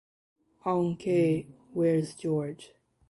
Aunque 0.63 1.45
Where’s 1.75 2.15
George? 2.15 2.73